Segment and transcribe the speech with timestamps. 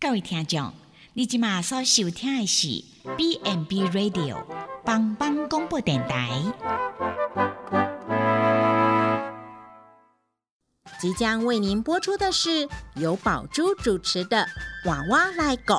[0.00, 0.72] 各位听众，
[1.14, 2.84] 你今马所收听的是
[3.16, 4.44] B N B Radio
[4.84, 6.40] 帮帮广播电台。
[11.00, 14.46] 即将为您播出的是由宝珠主持的
[14.88, 15.74] 《娃娃来狗》。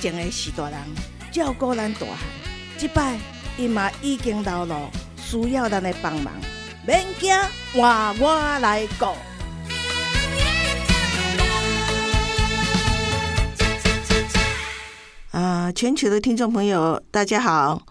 [0.00, 0.78] 前的是大人
[1.32, 2.18] 照顾咱大汉，
[2.76, 3.18] 即摆
[3.56, 6.32] 伊嘛已经老了，需要咱的帮忙。
[6.86, 7.34] 免惊，
[7.74, 9.06] 换我来顾。
[15.36, 17.82] 啊，全球的听众朋友，大家好，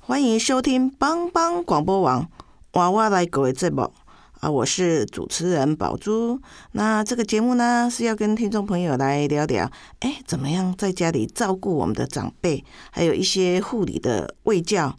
[0.00, 2.28] 欢迎收听帮帮广播网
[2.72, 3.92] 娃娃来狗的节目
[4.40, 6.40] 啊，我是主持人宝珠。
[6.72, 14.96] 那这个节目呢，是要跟听众朋友来聊聊，哎，怎么样在家里照顾我们的长辈，还有一些护理的卫教。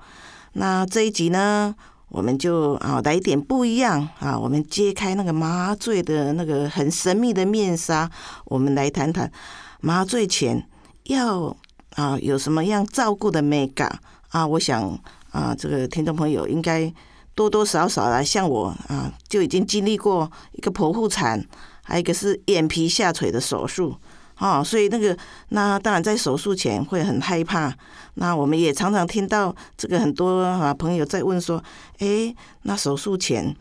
[0.53, 1.73] 那这一集呢，
[2.09, 8.11] 我们就啊来一点不一样啊，我们揭开那个麻醉的那个很神秘的面纱，
[8.43, 9.31] 我们来谈谈
[9.79, 10.67] 麻醉前
[11.03, 11.55] 要
[11.95, 14.45] 啊有什么样照顾的美感啊？
[14.45, 14.99] 我想
[15.31, 16.93] 啊，这个听众朋友应该
[17.39, 21.41] 多多少少啦，像我啊就已经经历过一个剖腹产，
[21.81, 23.95] 还有一个是眼皮下垂的手术。
[24.39, 25.17] 哦，所以那个，
[25.49, 27.73] 那当然在手术前会很害怕。
[28.15, 31.63] 那我们也常常听到这个很多啊朋友在问说，
[31.99, 33.55] 诶，那手术前，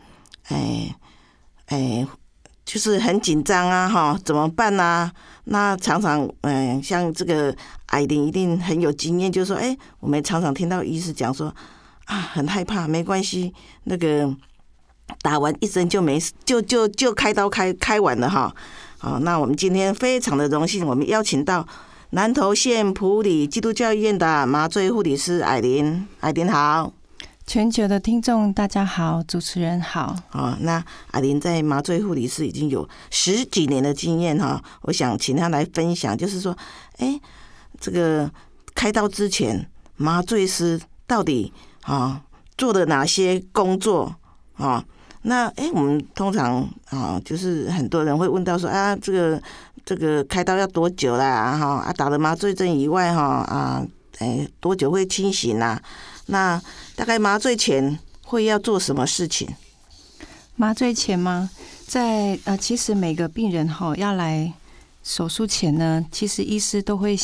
[0.49, 0.93] 哎
[1.67, 2.05] 哎，
[2.65, 5.09] 就是很紧张啊，哈，怎么办呢？
[5.45, 7.55] 那常常，嗯，像这个
[7.85, 11.53] 艾琳一定很有经验，就是说，哎，我们常常听到医师讲说，
[12.09, 14.35] 啊，很害怕，没关系，那个
[15.21, 18.51] 打完一针就没事，就就就开刀开开完了哈。
[18.97, 21.67] 好，那我们今天非常的荣幸，我们邀请到
[22.09, 26.91] 南投县普里基督教医院的麻醉护理师艾琳，艾琳好。
[27.45, 30.15] 全球的听众大家好，主持人好。
[30.29, 36.57] 好，那艾琳在麻醉护理师已经有十几年的经验哈，我想请她来分享，就是说，
[36.97, 37.19] 哎，
[37.79, 38.29] 这个
[38.73, 42.21] 开刀之前，麻醉师到底啊
[42.57, 44.13] 做了哪些工作
[44.55, 44.83] 啊？
[45.21, 49.41] 那哎，我们通常啊，就是很多人会问到说啊，这个
[49.85, 51.57] 这个开刀要多久啦？
[51.57, 53.85] 哈啊，打了麻醉针以外哈啊，
[54.19, 55.81] 哎，多久会清醒啊？
[56.27, 56.61] 那
[56.95, 59.47] 大概麻醉前会要做什么事情？
[60.55, 61.49] 麻醉前吗？
[61.85, 64.53] 在呃，其实每个病人哈要来
[65.03, 67.17] 手术前呢，其实医师都会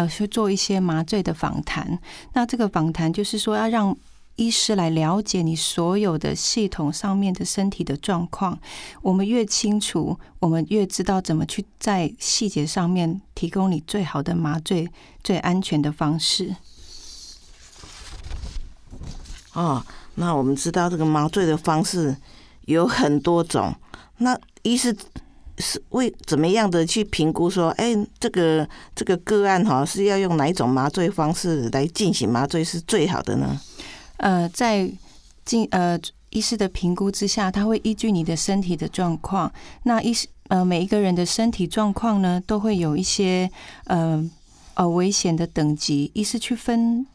[0.00, 1.98] 呃去做一些麻醉的访谈。
[2.32, 3.96] 那这个访谈就是说要让。
[4.36, 8.58] 医师来了解你所有的系统上面的身体的状况，
[9.02, 14.88] 我们越清楚，我们越知道怎么去在细节上面提供你最好的麻醉、
[15.22, 16.56] 最安全的方式。
[19.52, 19.84] 哦，
[20.14, 22.16] 那我们知道这个麻醉的方式
[22.62, 23.74] 有很多种，
[24.18, 24.96] 那医师
[25.60, 33.60] 是为怎么样的去评估说，哎，这个这个个案哈是要用哪一种麻醉方式来进行麻醉是最好的呢？
[34.16, 34.90] 呃，在
[35.44, 35.98] 进呃
[36.30, 39.52] 医师的评估之下，他会依据你的身体的状况。
[39.82, 43.50] 那医师呃每一个人的身体状况呢，都会有一些
[43.84, 44.28] 呃
[44.74, 47.06] 呃危险的等级，医师去分，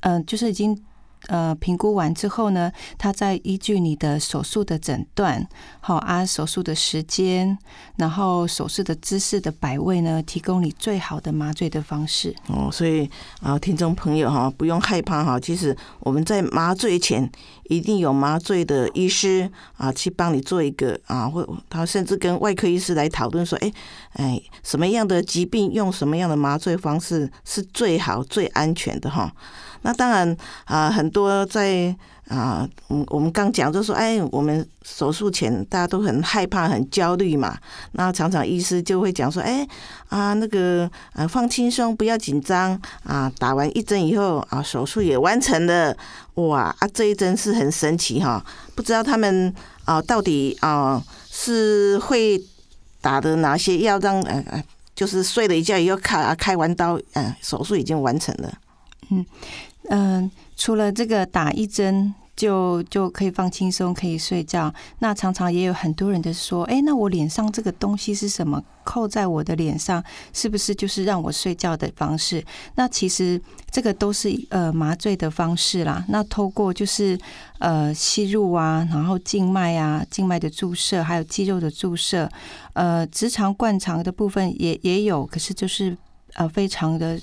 [0.00, 0.82] 嗯，就是已经。
[1.28, 5.46] 呃，评估完之后呢，他再依据你的手术的诊断，
[5.80, 7.56] 好啊，手术的时间，
[7.96, 12.34] 然后手术的姿势的摆位呢，提供你最好的麻醉的方式。
[12.48, 13.08] 哦，所以
[13.40, 17.30] 啊，听众朋友哈，不用害怕哈，其实我们在麻醉前
[17.64, 23.72] 一定有麻醉的医师啊，去帮你做一个啊，或他甚至跟外科医师来讨论说，哎
[24.14, 29.32] 哎，什么样的疾病用什么样的麻醉方式是最好最安全的哈。
[29.82, 31.94] 那当然啊，很多在
[32.28, 37.58] 啊，我我们刚讲就说，哎，我们手术前大家都很害怕、很焦虑嘛。
[37.92, 39.66] 那常常医师就会讲说，哎
[40.08, 43.30] 啊，那个啊，放轻松，不要紧张啊。
[43.38, 45.94] 打完一针以后啊，手术也完成了，
[46.34, 48.42] 哇啊，这一针是很神奇哈。
[48.74, 49.52] 不知道他们
[49.84, 52.42] 啊，到底啊是会
[53.02, 54.64] 打的哪些药，让呃呃，
[54.94, 58.50] 就是睡了一觉以后开开完刀，嗯，手术已经完成了，
[59.10, 59.26] 嗯。
[59.88, 64.72] 嗯，除了这个打一针就就可以放轻松，可以睡觉。
[65.00, 68.62] 那常常也有很多人的说，哎，那我脸上这个东西是什么？
[68.84, 70.02] 扣在我的脸上，
[70.32, 72.44] 是不是就是让我睡觉的方式？
[72.74, 73.40] 那其实
[73.70, 76.04] 这个都是呃麻醉的方式啦。
[76.08, 77.18] 那透过就是
[77.58, 82.28] 呃吸入啊，然后静脉啊，静脉的注射，还有肌肉的注射，
[82.72, 85.96] 呃直肠灌肠的部分也也有，可是就是
[86.34, 87.20] 呃非常的。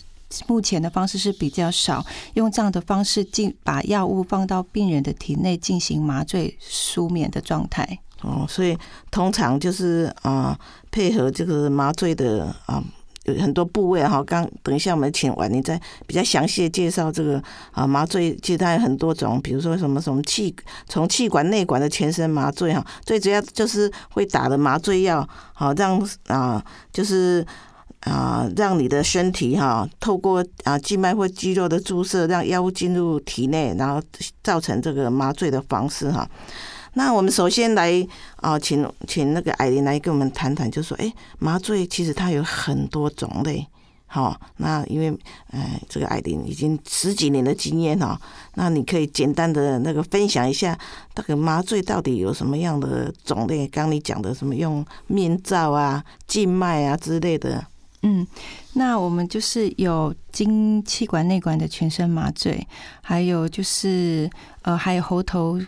[0.48, 2.06] 目前的方式是比较少
[2.36, 8.00] 用这样的方式进把药物放到病人的体内进行麻醉舒眠的状态。
[8.22, 8.78] 哦，所以
[9.10, 10.58] 通常就是啊
[10.92, 12.84] 配合这个麻醉的啊
[13.24, 14.24] 有很多部位哈。
[14.24, 17.42] 刚等一下我们请婉玲再比较详细的介绍这个
[17.72, 20.56] 啊麻醉，其实它有很多种，比如说什么什么气
[20.88, 27.44] 从气管内管的全身麻醉哈，最主要就是会打的麻醉药，好让啊就是。
[28.02, 34.02] 啊，让你的身体哈，透过啊静脉或肌肉的注射，让药物进入体内，然后
[34.42, 36.28] 造成这个麻醉的方式哈。
[36.94, 38.08] 那我们首先来
[38.38, 43.68] 啊，请请那个艾琳来跟我们谈谈，就说，哎，麻醉其实它有很多种类，
[44.08, 45.16] 好，那因为
[45.52, 48.20] 哎，这个艾琳已经十几年的经验哈，
[48.56, 50.78] 那你可以简单的那个分享一下，
[51.16, 53.68] 那个麻醉到底有什么样的种类？
[53.68, 57.64] 刚你讲的什么用面罩啊、静脉啊之类的。
[58.02, 58.26] 嗯，
[58.74, 62.66] 那我们就是有经气管内管的全身麻醉，
[63.02, 64.30] 还有就是
[64.62, 65.60] 呃，还有喉头。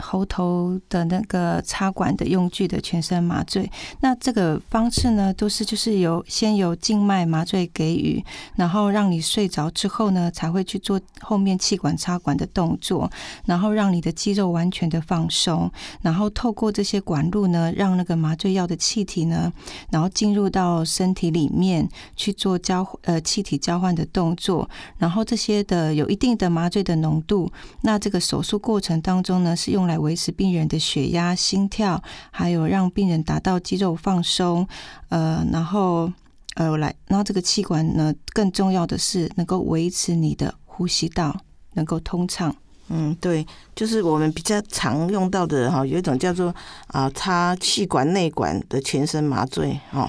[0.00, 3.68] 喉头的那个插管的用具的全身麻醉，
[4.00, 8.24] 那这个方式呢，都是就是由先由静脉麻醉给予，
[8.54, 13.10] 然后让你睡着之后呢，才会去做后面气管插管的动作，
[13.44, 15.68] 然后让你的肌肉完全的放松，
[16.00, 19.52] 然后透过这些管路呢，让那个麻醉药的气体呢，
[19.90, 27.50] 然后进入到身体里面去做交呃气体交换的动作，然后这些的有一定的麻醉的浓度，
[27.82, 29.87] 那这个手术过程当中呢，是用。
[29.88, 32.00] 来维持病人的血压、心跳，
[32.30, 34.64] 还有让病人达到肌肉放松，
[35.08, 36.12] 呃，然后
[36.54, 41.36] 呃来，然后这个气管呢，更重要的是能够维持你的呼吸道
[41.72, 42.54] 能够通畅。
[42.88, 43.44] 嗯，对，
[43.74, 46.54] 就是我们比较常用到的哈，有一种叫做
[46.86, 50.08] 啊插气管内管的全身麻醉哦，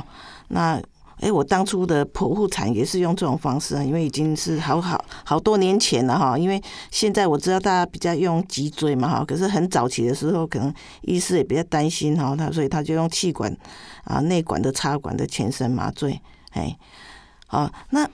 [0.50, 0.80] 那。
[1.20, 6.38] 哎，我当初的剖腹产也是用这种方式啊，因为已经是好好好多年前了哈。
[6.38, 6.62] 因为
[6.92, 13.56] 现在我知道大家比较用脊椎嘛哈，可是很早期的时候，可能医师也比较担心哈，他所以他就用气管
[14.04, 16.20] 啊内管的插管的全身麻醉。
[16.52, 16.78] 哎，
[17.48, 18.10] 好，那。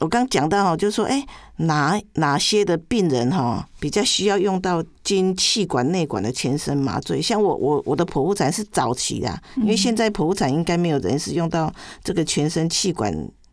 [0.00, 1.26] 我刚讲到哈，就是说，哎，
[1.56, 7.20] 哪哪些的病人哈比较需要用到经气管内管的全身麻醉？
[7.22, 11.72] 像我我我的剖腹产是早期的，因为现在剖腹产应该没有人是用到
[12.04, 13.12] 这个全身气管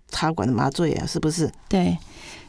[0.09, 1.49] 插管的麻醉啊，是不是？
[1.69, 1.97] 对，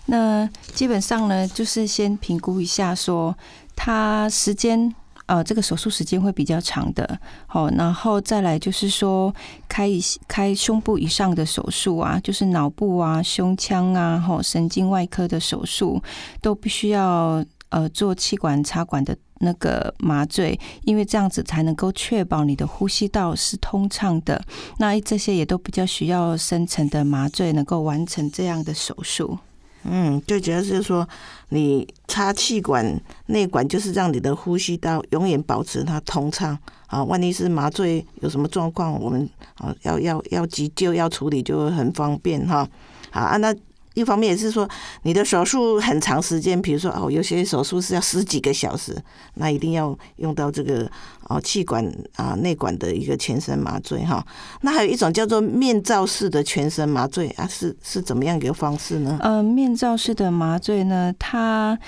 [0.06, 3.36] 那基本上呢，就是先评估一下，说
[3.76, 4.94] 他时间。
[5.26, 9.34] 呃，这个手术时间会比较长的，好，然后再来就是说
[9.66, 9.88] 开
[10.28, 16.02] 开胸部以上的手术啊，就是脑部啊、胸腔啊、吼神经外科的手术，
[16.42, 24.42] 都必须要呃做气管插管的那个麻醉，因为这样子才能够确保你的呼吸道是通畅的。
[24.78, 29.38] 那这些也都比较需要深层的麻醉，能够完成这样的手术。
[29.84, 31.08] 嗯，最主要是说，
[31.50, 37.04] 你插气管内管，就是让你的呼吸道永远保持它通畅啊。
[37.04, 39.28] 万一是麻醉有什么状况，我们
[39.58, 42.68] 啊要要要急救要处理就很方便哈。
[43.10, 43.54] 好啊，那。
[43.94, 44.68] 一方面也是说，
[45.02, 48.96] 你的手术很长时间，比如说哦，有些手术是要十几个小时，
[49.34, 50.90] 那一定要用到这个
[51.28, 51.84] 哦气管
[52.16, 54.24] 啊内管的一个全身麻醉哈。
[54.60, 59.18] 那还有一种叫做面罩式的全身麻醉啊，是是怎么样一个方式呢？
[59.22, 61.78] 呃，面罩式的麻醉呢，它。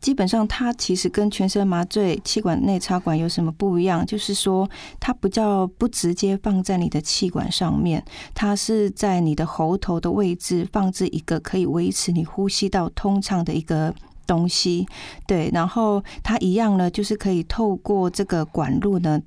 [0.00, 4.06] 基本上，它其实跟全身麻醉、气管内插管有什么不一样？
[4.06, 4.68] 就是说，
[5.00, 13.94] 它不叫不直接放在你的气管上面，它是在你的喉头的位置放置一个可以维持你呼吸道通畅的一个
[14.26, 14.86] 东西。
[15.26, 19.20] 对，然后它一样呢，就是可以透过这个管路呢。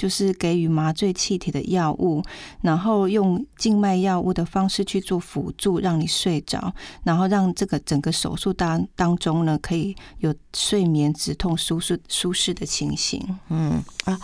[0.00, 2.22] 就是给予麻醉气体的药物，
[2.62, 6.72] 然后用静脉药物的方式去做辅助，让你睡着，
[7.04, 13.22] 然后让这个整个手术当当中呢，可以有睡眠止痛舒适舒适的情形。
[13.50, 14.18] 嗯啊，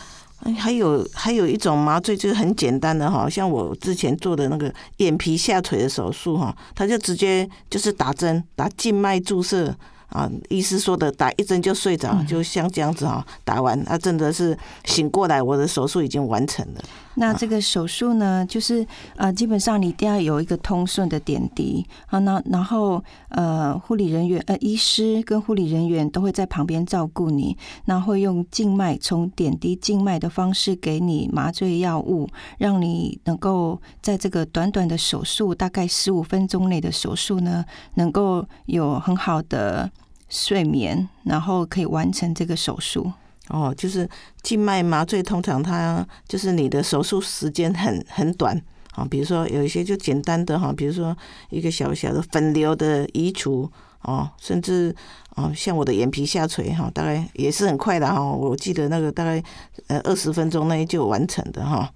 [0.56, 9.76] 还有还有一种麻醉就是很简单的哈，像我之前做的那个眼皮下垂的手术哈，他就直接就是打针打静脉注射。
[10.16, 16.80] 啊，医师说的打一针就睡着，就像这样子哈，打完啊，真的是醒过来，我的手术已经完成了。
[17.18, 27.56] 那这个手术呢，就是呃，基本上你一定要有一个通顺的点滴啊，那然后呃，护理人员呃，医师跟护理人员都会在旁边照顾你，
[27.86, 39.90] 那会用静脉从点滴静脉的方式给你麻醉药物，让你能够在这个短短的手术，大概十五分钟内的手术呢，能够有很好的
[40.28, 43.12] 睡眠，然后可以完成这个手术。
[43.48, 44.08] 哦，就是
[44.42, 48.60] 静脉麻醉，通常它就是你的手术时间很很短
[48.92, 49.06] 啊。
[49.08, 51.16] 比如说有一些就简单的哈，比如说
[51.50, 53.70] 一个小小的粉瘤的移除
[54.02, 54.92] 哦，甚至
[55.36, 58.20] 哦像我的眼皮下垂哈，大概也是很快的哈。
[58.20, 59.40] 我记得那个大概
[59.86, 61.88] 呃二十分钟内就完成的哈。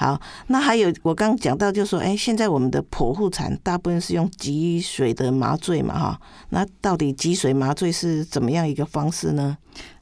[0.00, 6.20] 好，那还有我刚讲到就说，哎，现在我们的剖腹产大部分是用脊髓的麻醉嘛哈。
[6.50, 9.58] 那到底脊髓麻醉是怎么样一个方式呢？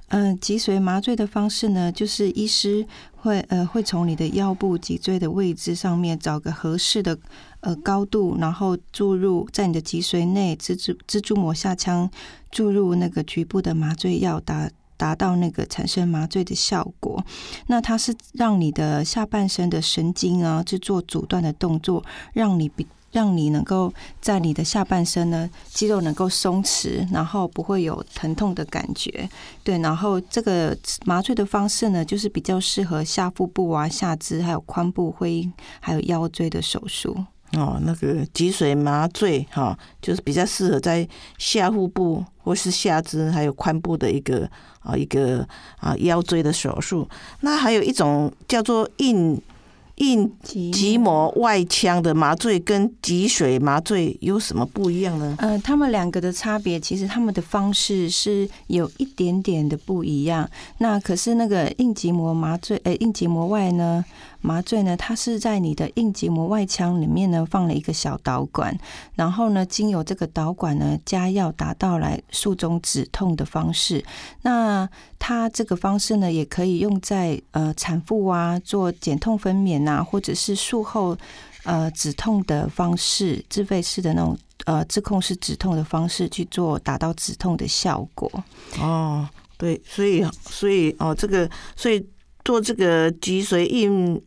[0.08, 7.18] 嗯，脊髓麻醉的方式呢，就是医师会呃会从你的腰部脊椎的位置上面找个合适的
[7.60, 12.10] 呃高度，然后注入在你的脊髓内蜘蛛蜘蛛膜下腔
[12.50, 17.24] 注入那个局部的麻醉药，达达到那个产生麻醉的效果。
[17.66, 22.86] 那它是让你的下半身的神经啊去做阻断的动作，让你比。
[23.12, 29.26] 让你能够在你的下半身呢，肌肉能够松弛，然后不会有疼痛的感觉。
[29.64, 30.76] 对，然后这个
[31.06, 35.50] 麻醉的方式呢，就是比较适合下腹部啊、下肢还有髋部、会
[35.80, 37.16] 还有腰椎的手术。
[37.52, 44.50] 哦，那个脊髓麻醉哈，就是比较适合在下腹部或是下肢还有髋部的一个
[44.86, 45.46] 啊一个
[45.78, 47.08] 啊腰椎的手术。
[47.40, 49.40] 那还有一种叫做硬。
[49.96, 55.34] 硬脊膜外腔的麻醉跟脊髓麻醉有什么不一样呢？
[55.38, 60.46] 呃，他们两个的差别，其实他们的方式是有一点点的不一样。
[60.80, 64.04] 那可是那个硬脊膜麻醉，呃，硬脊膜外呢？
[64.46, 68.78] 麻醉呢，它是在你的硬结膜外腔里面呢放了一个小导管，
[69.16, 74.04] 然后呢，经由这个导管呢加药，达到来术中止痛的方式。
[74.42, 74.88] 那
[75.18, 81.18] 它这个方式呢，也可以用在呃产妇啊做减痛分娩啊，或者是术后
[81.64, 88.30] 呃止痛的方式，自费式的那种呃自控式止痛的方式去做，达到止痛的效果。
[88.78, 92.06] 哦，对，所以所以哦，这个所以
[92.44, 94.22] 做这个脊髓硬。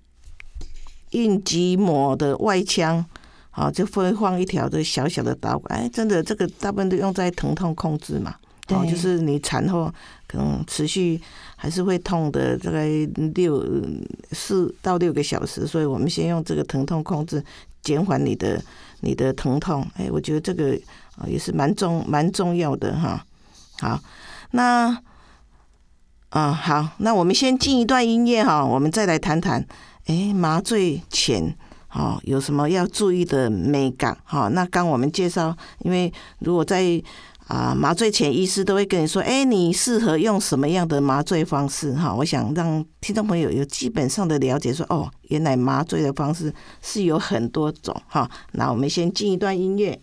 [1.11, 3.03] 硬脊膜的外腔，
[3.49, 5.79] 好，就会放一条的小小的导管。
[5.79, 8.35] 哎，真的，这个大部分都用在疼痛控制嘛。
[8.69, 9.91] 哦，就是你产后
[10.27, 11.19] 可能持续
[11.55, 12.87] 还是会痛的，大概
[13.33, 13.65] 六
[14.31, 17.43] 四到六个小时，所以我们先用这个疼痛控制，
[17.81, 18.61] 减缓你的
[19.01, 19.83] 你的疼痛。
[19.95, 20.79] 哎，我觉得这个
[21.15, 23.25] 啊也是蛮重蛮重要的哈。
[23.79, 23.99] 好，
[24.51, 24.95] 那
[26.29, 29.65] 啊好，那我们先进一段音乐哈，我们再来谈谈。
[30.09, 31.55] 哎，麻醉前
[31.93, 34.17] 哦，有什么要注意的美感？
[34.23, 36.99] 哈，那刚我们介绍，因为如果在
[37.45, 41.93] 啊麻醉前，医师都会跟你说，哎，你适合用什么样的麻醉方式？
[41.93, 46.51] 哈，我想让听众朋友有基本上的了解，说哦，原来麻醉的方式
[46.81, 47.95] 是有很多种。
[48.07, 50.01] 哈，那我们先进一段音乐。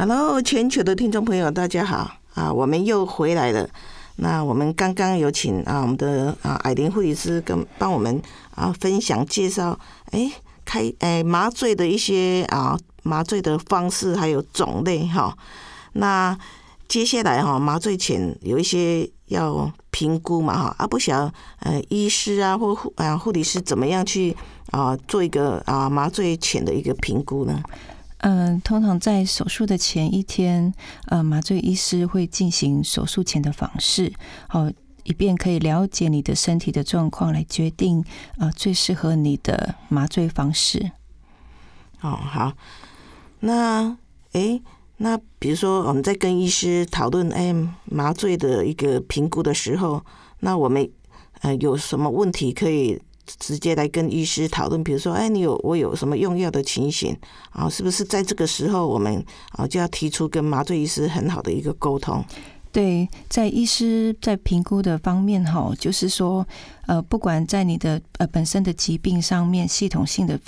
[0.00, 2.52] Hello，全球的听众朋友，大家好啊！
[2.52, 3.68] 我们又回来了。
[4.14, 8.22] 那我们刚刚有请啊，我们的啊艾琳护理师跟帮我们
[8.54, 9.76] 啊分享介绍，
[10.12, 10.30] 哎，
[10.64, 15.36] 开哎麻醉的一些啊麻醉的方式还有种类哈。
[15.94, 16.38] 那
[16.86, 21.28] 接下来哈麻醉前有一些要评估嘛哈，啊不晓
[21.58, 24.36] 呃医师啊或护啊护理师怎么样去
[24.70, 27.60] 啊做一个啊麻醉前的一个评估呢？
[28.18, 30.74] 嗯，通常在手术的前一天，
[31.06, 34.12] 呃，麻醉医师会进行手术前的访视，
[34.48, 34.68] 好，
[35.04, 38.04] 以便可以了解你的身体的状况，来决定
[38.38, 40.90] 呃最适合你的麻醉方式。
[42.00, 42.54] 哦，好，
[43.40, 43.96] 那
[44.32, 44.60] 诶，
[44.96, 50.04] 那比如说我们在跟医师讨论哎麻醉的一个评估的时候，
[50.40, 50.90] 那我们
[51.42, 53.00] 呃有什么问题可以？
[53.38, 57.16] 直接来跟医师讨论，比如说，哎，你有我有什么用药的情形
[57.50, 57.68] 啊？
[57.68, 62.24] 是不是在这个时候，我们啊就要提出跟麻醉医师很好的一个沟通？
[62.70, 66.46] 对，在医师在评估的方面，哈，就是说，
[66.86, 70.38] 呃，不管在你的呃本身的疾病上面，系统性的。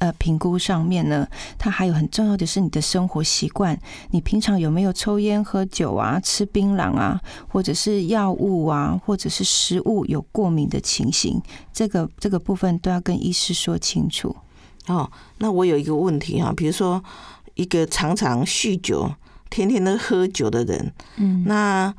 [0.00, 1.28] 呃，评估上面呢，
[1.58, 3.78] 它还有很重要的是你的生活习惯，
[4.10, 11.38] 你平常有没有抽烟、喝酒啊、吃槟榔啊，或者是药物啊，或者是食物有过敏的情形，
[11.70, 14.34] 这个这个部分都要跟医师说清楚。
[14.86, 17.04] 哦，那我有一个问题哈，比如说
[17.54, 19.12] 一个常常酗酒、
[19.50, 21.94] 天天都喝酒的人，嗯，那。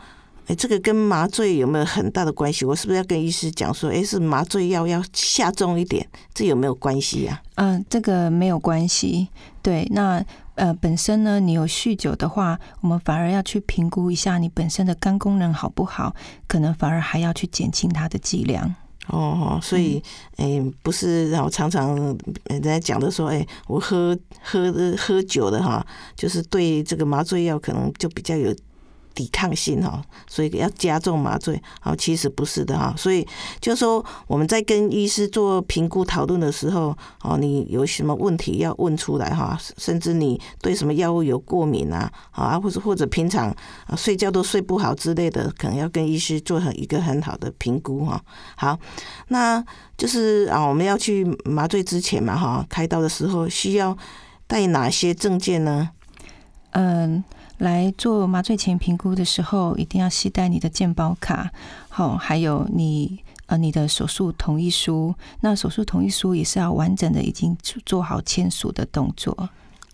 [0.51, 2.65] 哎，这个跟麻醉有没有很大的关系？
[2.65, 6.05] 我是不是要跟医师讲说，哎，是麻醉药要下重一点？
[6.33, 7.41] 这有没有关系呀？
[7.55, 9.29] 嗯，这个没有关系。
[9.61, 10.21] 对，那
[10.55, 16.13] 呃，本身呢，你有酗酒的话，我们反而要去评估一下你本身的肝功能好不好，
[16.49, 18.75] 可能反而还要去减轻它的剂量。
[19.07, 20.03] 哦，所以，
[20.35, 21.95] 哎，不是，然后常常
[22.49, 25.85] 人家讲的说，哎，我喝喝喝酒的哈，
[26.17, 28.53] 就是对这个麻醉药可能就比较有。
[29.13, 33.27] 抵抗性哈，所以要加重麻醉好，其实不是的哈，所以
[33.59, 43.49] 就说我们在跟医师做评估讨论的时候，哦，你有什么问题要问出来哈，甚至你对什么药物有过敏啊，啊，或者或者平常
[43.87, 48.21] 啊睡觉都睡不好之类的，可能要跟医师做很一个很好的评估哈。
[48.55, 48.79] 好，
[49.27, 49.63] 那
[49.97, 53.97] 就是啊，我们要去麻醉之前嘛哈，开刀的时候需要
[54.47, 55.89] 带哪些证件呢？
[56.71, 57.23] 嗯。
[57.61, 61.51] 来做麻醉前评估的时候，一定要携带你的健保卡，
[61.89, 65.13] 好，还有你呃你的手术同意书。
[65.41, 69.47] 那手术同意书也是要完整的，已经做好签署的动作。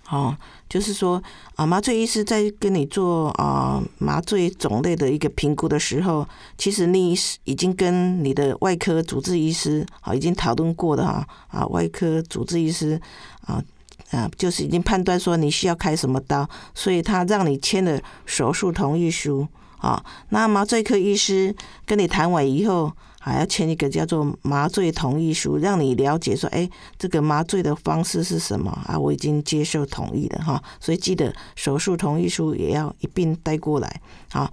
[0.09, 0.33] 哦，
[0.69, 1.21] 就是说
[1.55, 6.25] 啊，麻醉医师在跟你做啊麻醉种类的一个评估的时候，
[6.57, 13.01] 其实你已经跟你的外科主治医师啊已经讨论过的哈啊，外科主治医师
[13.41, 13.61] 啊。
[14.11, 19.47] 啊，就是已经判断说你需要开什么刀，所以他让你签了手术同意书
[19.79, 20.03] 啊。
[20.29, 21.53] 那麻醉科医师
[21.85, 28.97] 跟你谈完以后，还要签一个叫做麻醉同意书，让你了解说，哎，这个麻醉的方式是什么啊？
[28.97, 30.63] 我已经接受同意了哈。
[30.79, 34.01] 所以记得手术同意书也要一并带过来
[34.31, 34.51] 啊。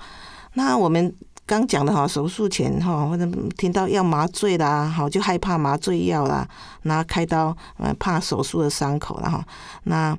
[0.55, 1.14] 那我们。
[1.46, 3.26] 刚讲的哈，手术前哈，或者
[3.57, 6.48] 听到要麻醉啦，好就害怕麻醉药啦，
[6.83, 9.44] 拿开刀，呃，怕手术的伤口了哈，
[9.85, 10.16] 那。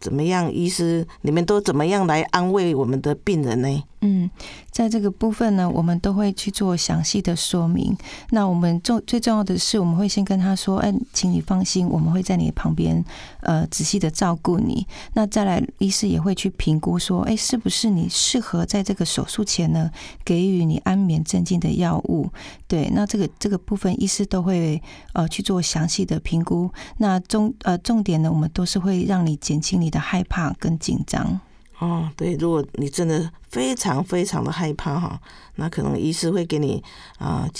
[0.00, 1.06] 怎么样，医师？
[1.22, 3.84] 你们都怎么样来安慰我们的病人呢？
[4.02, 4.30] 嗯，
[4.74, 7.96] 在这个部分呢，我们都会去做详细的说明。
[8.30, 13.02] 那我们重最重要的是，我们会先跟他说：“哎，请你放心，我们会在你旁边，
[13.40, 19.90] 呃，仔细的照顾你。”那再来，医师也会去评估说：“哎，是不是你适合在这个手术前呢，
[20.24, 22.28] 给予你安眠镇静的药物？”
[22.68, 24.82] 对，那这个这个部分，医师都会
[25.12, 26.68] 呃去做详细的评估。
[26.98, 29.94] 那重呃重点呢，我们都是会让你减轻你。
[29.94, 31.38] 的害怕跟紧张
[31.78, 35.20] 哦，对，如果你真的非常非常的害怕哈，
[35.56, 36.82] 那可能医师会给你
[37.18, 37.50] 啊，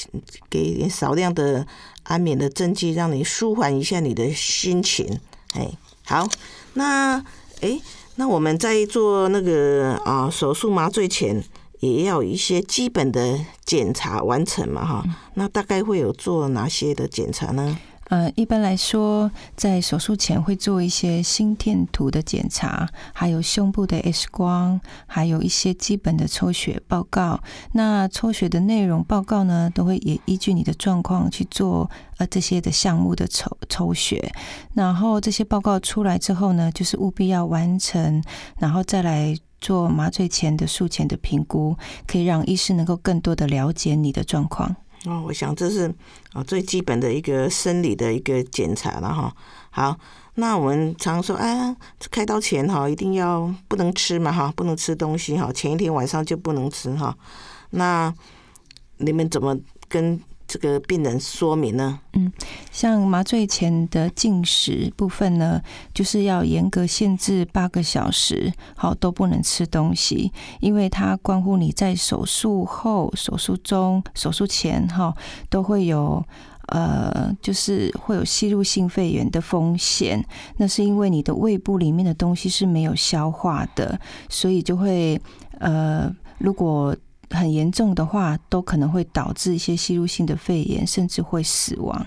[0.48, 1.66] 给少量的
[2.04, 5.20] 安眠的针剂，让你舒缓一下你的心情。
[5.54, 5.68] 哎，
[6.04, 6.26] 好，
[6.74, 7.22] 那
[7.60, 7.80] 哎，
[8.14, 11.42] 那我们在做那个啊手术麻醉前，
[11.80, 15.04] 也要一些基本的检查完成嘛哈。
[15.34, 17.76] 那大概会有做哪些的检查呢？
[18.10, 27.40] 呃，一般来说，在手术前会做一些心电图的检查，还有胸部的 X 光，还有一些基本的抽血报告。
[27.72, 34.32] 那抽血的内容报告呢，都会也依据你的状况去做呃这些的项目的抽抽血。
[34.74, 38.22] 然后这些报告出来之后呢，就是务必要完成，
[38.58, 41.74] 然后再来做麻醉前的术前的评估，
[42.06, 44.76] 可以让医师能够更多的了解你的状况。
[45.06, 45.92] 哦，我想这是
[46.32, 49.34] 啊最基本的一个生理的一个检查了哈。
[49.70, 49.98] 好，
[50.36, 51.76] 那我们常说啊，
[52.10, 57.16] 开刀前哈一定要不能吃嘛哈，不能吃东西哈，前一天晚上就不能吃哈。
[57.70, 58.12] 那
[58.98, 59.56] 你们怎么
[59.88, 62.00] 跟这个病人说明呢？
[62.12, 62.30] 嗯，
[62.70, 65.60] 像麻醉前的进食部分呢，
[65.92, 75.14] 就是要严格限制八个小时，好都不能吃东西，因为它关乎你在手术后、手术中、手术前哈
[75.48, 76.24] 都会有
[76.68, 80.24] 呃，就是会有吸入性肺炎的风险。
[80.58, 85.20] 那是因为你的胃部里面的东西是没有消化的，所以就会
[85.58, 86.94] 呃，如果
[87.34, 92.06] 很严重的话，都可能会导致一些吸入性的肺炎，甚至会死亡。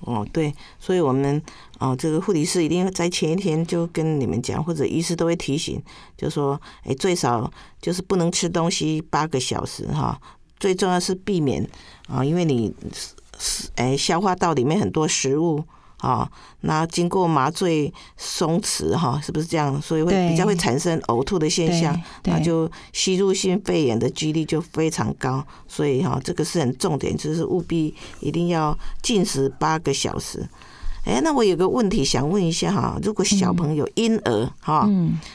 [0.00, 1.40] 哦，对，所以我们
[1.78, 5.80] 哦，这个护理师一定在前一天就跟你们讲，或者医师都会提醒，
[6.16, 10.20] 就说，哎，最少就是不能吃东西八个小时哈。
[10.58, 11.68] 最重要是避免
[12.08, 12.74] 啊，因为你
[13.38, 15.62] 是哎消化道里面很多食物。
[16.02, 16.28] 啊，
[16.62, 19.80] 那经过麻醉松弛哈，是不是这样？
[19.80, 25.42] 所以会比较会产生呕吐的现象，那就吸入性肺炎的几率就非常高。
[25.68, 30.44] 所以哈，这个是很重点，就是务必一定要禁食八个小时。
[31.04, 34.88] 哎，那我有个问题想问一下哈，如果小朋友婴儿哈，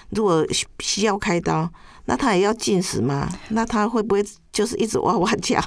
[0.10, 0.46] 如果
[0.80, 1.70] 需要开刀，
[2.06, 3.30] 那他也要禁食吗？
[3.50, 5.62] 那他会不会就是一直哇哇叫？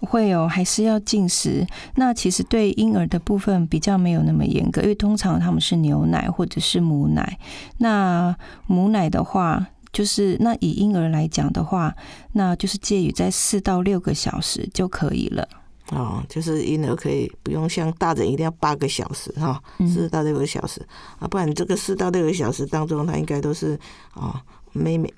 [0.00, 1.66] 会有，还是要进食。
[1.96, 7.38] 那其实对婴儿的部分比较没有那么严格，因为通常他们是牛奶或者是母奶。
[7.78, 8.34] 那
[8.66, 11.94] 母奶的话，就是那以婴儿来讲的话，
[12.32, 15.46] 那就是介于在四到六个小时就可以了。
[15.90, 20.80] 哦，就是婴儿可以不用像大人一定要八个小时哈，四到六个小时
[21.18, 23.78] 啊，不然这个四到六个小时当中，他应该都是
[24.14, 24.40] 啊。
[24.72, 25.12] 妹妹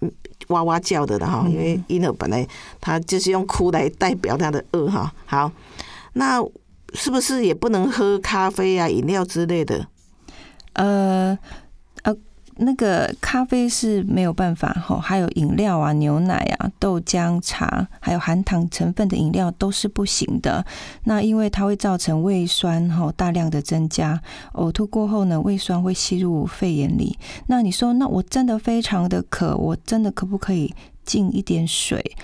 [0.49, 2.47] 哇哇叫的了哈，因为婴儿本来
[2.81, 5.13] 他就是用哭来代表他的饿哈。
[5.27, 5.51] 好，
[6.15, 6.43] 那
[6.95, 9.87] 是不是也不能喝咖啡啊、饮料之类的？
[10.75, 11.39] 呃。
[12.65, 20.65] 那个咖啡是没有办法哈，还有饮料啊、牛奶啊、豆浆、茶，还有含糖成分的饮料都是不行的。
[21.05, 24.21] 那因为它会造成胃酸哈大量的增加，
[24.55, 27.19] 呕吐过后呢，胃酸会吸入肺炎里。
[27.47, 32.17] 那你说，那我真的非常的渴，我真的可不可以进一点水？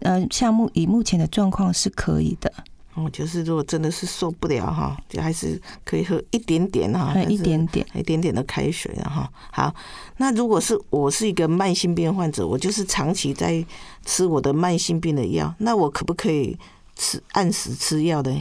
[0.00, 2.50] 呃，项目以目前的状况是可以的。
[2.94, 9.30] 哦，就是如果真的是受不了哈，就还是可以喝一点点哈，一点点，一点点的开水了哈。
[9.50, 9.74] 好，
[10.18, 13.64] 那如果是我是一个慢性病患者，我就是长期在
[14.04, 16.58] 吃我的慢性病的药，那我可不可以
[16.94, 18.40] 吃按时吃药的？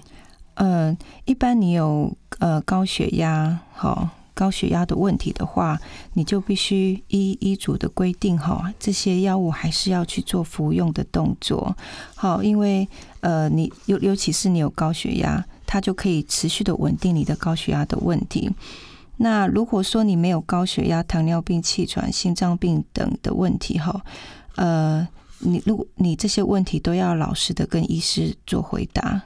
[0.55, 4.09] 嗯，一般你有呃高血压，好。
[4.41, 5.79] 高血压的问题的话，
[6.13, 11.77] 你就必须依医嘱的规定哈，这些药物还是要去做服用的动作。
[12.15, 12.87] 好，因为
[13.19, 18.49] 呃，你尤尤其是你有高血压，它就可以持续的稳定你的高血压的问题。
[19.17, 24.01] 那如果说你没有高血压、糖尿病、气喘、心脏病等的问题哈，
[24.55, 29.21] 呃，你如果你这些问题都要老实的跟医师做回答。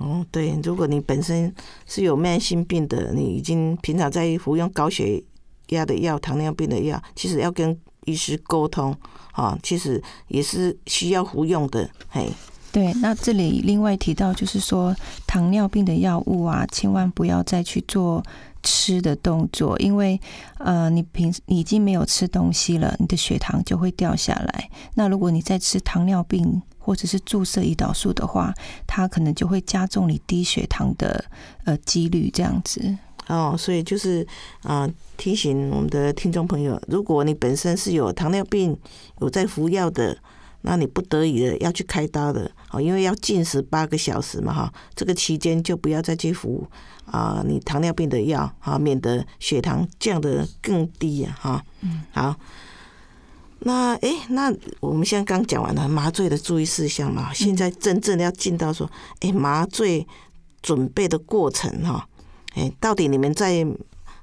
[0.00, 1.54] 哦，对，如果你本身
[1.86, 5.22] 是有慢性病的，你已经平常在服用高血
[5.68, 8.96] 压的药、糖尿病的药，其实要跟医师沟通，
[9.32, 12.30] 啊，其实也是需要服用的，嘿。
[12.72, 18.22] 对，那这里另外提到就是说，糖尿病的药物啊，千万不要再去做
[18.62, 20.18] 吃的动作，因为
[20.58, 24.70] 呃，你平你已经没有吃东西了，你的血糖就会掉下来。
[24.94, 28.52] 那如果你在吃糖尿病，或者是注射胰岛素的话，
[28.84, 31.24] 它可能就会加重你低血糖的
[31.64, 32.98] 呃几率，这样子。
[33.28, 34.26] 哦，所以就是
[34.64, 38.76] 啊，提醒我们的听众朋友，如果你本身是有糖尿病，
[39.20, 40.18] 有在服药的，
[40.62, 46.66] 那你不得已的要去开刀的，哦，因为要禁食八个小时嘛，哈，这个期间就不要再去服
[47.04, 51.64] 啊，你糖尿病的药，哈，免得血糖降得更低呀，哈。
[51.82, 52.34] 嗯，好。
[53.62, 60.06] 那哎，那我们现在刚讲完了麻醉的注意事项嘛，现在真正要进到说，哎，麻醉
[60.62, 62.08] 准备的过程哈，
[62.54, 63.66] 哎，到底你们在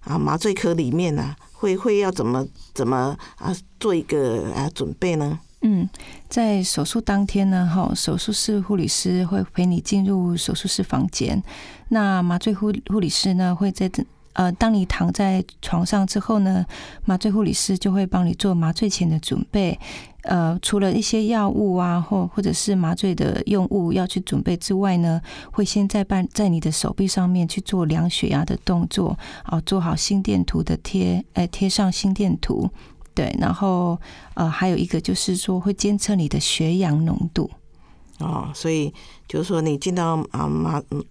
[0.02, 5.40] 啊麻醉科里面呢，会会要怎么怎么啊做一个啊准备呢？
[5.62, 5.88] 嗯，
[6.28, 11.44] 在手术当天呢，哈，手术室护理师会陪你进入手术室房间，
[11.90, 14.04] 那麻醉护护理师呢会在这。
[14.38, 16.64] 呃，当你躺在床上之后呢，
[17.06, 19.78] 麻醉护理师就会帮你做麻醉前的准备。
[20.22, 25.20] 呃，除了一些药物啊，或或者是麻醉的用物要去准备之外呢，
[25.52, 32.70] 会先在办在你的手臂上面去做量血压的动作，哦，做好心电图的贴，哎，贴上心电图，
[33.16, 34.00] 对，然后
[34.36, 37.50] 呃，还有一个就是说会监测你的血氧浓度。
[38.20, 38.94] 哦，所以
[39.28, 41.04] 就是说你进到啊麻，嗯，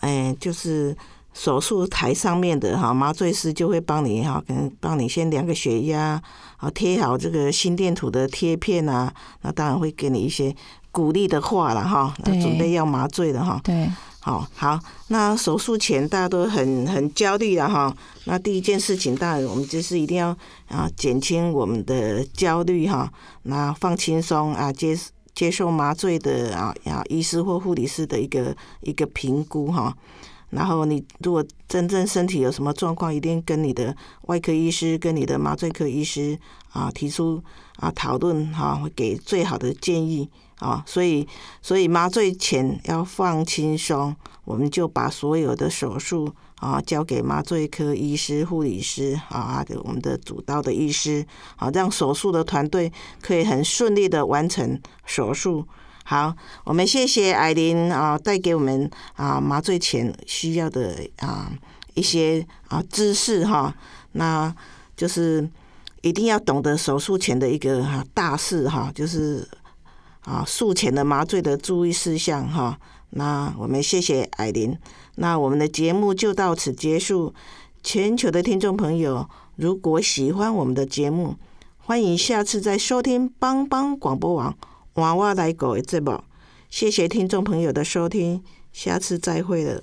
[0.00, 0.96] 哎，就是。
[1.38, 6.20] 手术台上面的哈麻醉师就会帮你哈，可能帮你先量个血压，
[6.56, 10.52] 啊贴好这个心电图的贴片啊，那当然会给你一些
[10.90, 13.60] 鼓励的话了哈，那准备要麻醉了哈。
[13.62, 17.96] 对，好好，那手术前大家都很很焦虑了哈。
[18.24, 23.08] 那第一件事情，当然我们就是一定要啊减轻我们的焦虑哈，
[23.44, 24.98] 那放轻松啊，接
[25.36, 29.94] 接受麻醉的啊啊医师或护理师的一个一个评估哈。
[30.50, 36.38] 然后你如果真正身体有什么状况，一定跟你的外科医师、跟你的麻醉科医师
[36.72, 37.42] 啊提出
[37.76, 40.82] 啊讨论哈，会给最好的建议啊。
[40.86, 41.28] 所以
[41.60, 55.66] 所以麻醉前要放轻松，我们就把所有的手术啊交给麻醉科医师、护理师啊，我们的主刀的医师啊，让手术的团队可以很顺利的完成手术。
[56.10, 61.52] 好，我们谢谢艾琳啊，带给我们啊麻醉前需要的啊
[61.92, 63.74] 一些啊知识哈，
[64.12, 64.50] 那
[64.96, 65.46] 就是
[66.00, 69.46] 一定要懂得手术前的一个哈大事哈，就是
[70.22, 72.78] 啊术前的麻醉的注意事项哈。
[73.10, 74.74] 那我们谢谢艾琳，
[75.16, 77.34] 那我们的节目就到此结束。
[77.82, 81.36] 全球的听众朋友，如果喜欢我们的节目，
[81.76, 84.56] 欢迎下次再收听帮帮广播网。
[84.98, 86.22] 娃娃来狗的节目，
[86.68, 89.82] 谢谢听众朋友的收听，下次再会了。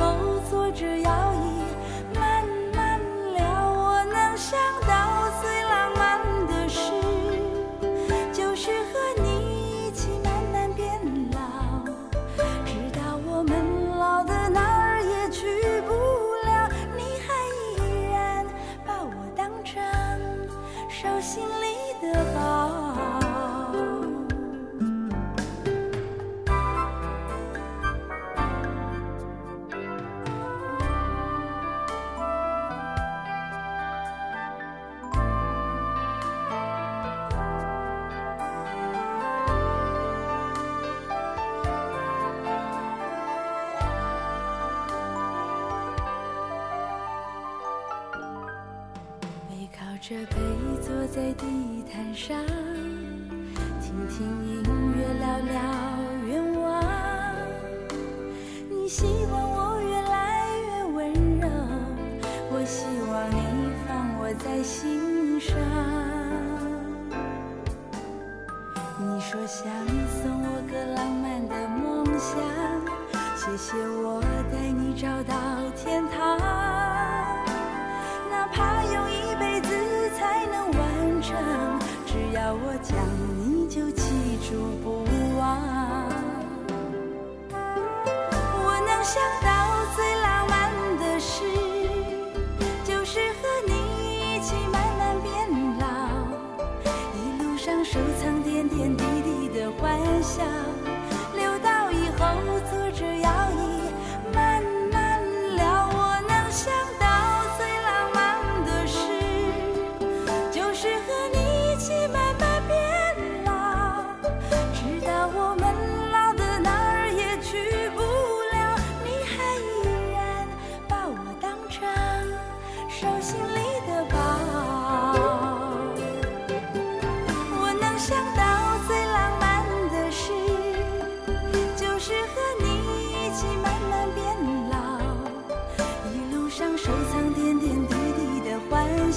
[0.00, 1.60] 后坐着摇椅
[2.14, 2.42] 慢
[2.74, 2.98] 慢
[3.34, 3.44] 聊。
[3.70, 4.58] 我能想
[4.88, 6.90] 到最浪漫的事，
[8.32, 10.98] 就是和你一起慢慢变
[11.32, 11.84] 老，
[12.64, 15.46] 直到我们老的哪儿也去
[15.82, 15.92] 不
[16.48, 17.28] 了，你还
[17.76, 18.46] 依然
[18.86, 19.82] 把我当成
[20.88, 23.39] 手心里的宝。
[89.12, 89.59] 想到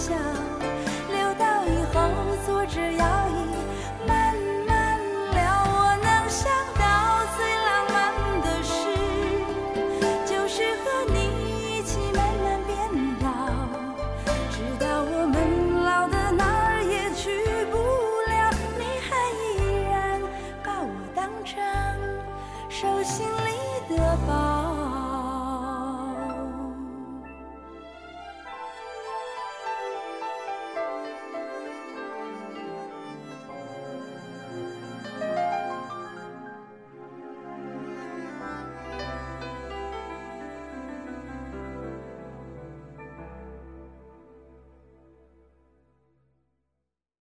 [0.03, 0.52] 笑